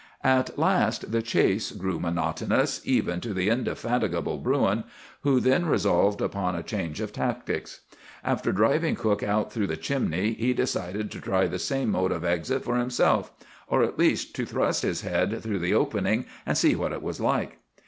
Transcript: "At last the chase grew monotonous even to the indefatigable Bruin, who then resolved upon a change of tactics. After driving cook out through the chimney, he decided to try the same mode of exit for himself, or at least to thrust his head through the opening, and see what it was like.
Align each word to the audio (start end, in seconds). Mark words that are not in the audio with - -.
"At 0.23 0.57
last 0.57 1.11
the 1.11 1.21
chase 1.21 1.69
grew 1.71 1.99
monotonous 1.99 2.81
even 2.83 3.21
to 3.21 3.35
the 3.35 3.49
indefatigable 3.49 4.39
Bruin, 4.39 4.83
who 5.21 5.39
then 5.39 5.67
resolved 5.67 6.21
upon 6.21 6.55
a 6.55 6.63
change 6.63 6.99
of 7.01 7.13
tactics. 7.13 7.81
After 8.23 8.51
driving 8.51 8.95
cook 8.95 9.21
out 9.21 9.53
through 9.53 9.67
the 9.67 9.77
chimney, 9.77 10.33
he 10.33 10.53
decided 10.53 11.11
to 11.11 11.21
try 11.21 11.45
the 11.45 11.59
same 11.59 11.91
mode 11.91 12.11
of 12.11 12.23
exit 12.25 12.63
for 12.63 12.77
himself, 12.77 13.31
or 13.67 13.83
at 13.83 13.99
least 13.99 14.33
to 14.37 14.45
thrust 14.47 14.81
his 14.81 15.01
head 15.01 15.43
through 15.43 15.59
the 15.59 15.75
opening, 15.75 16.25
and 16.47 16.57
see 16.57 16.75
what 16.75 16.93
it 16.93 17.03
was 17.03 17.19
like. 17.19 17.59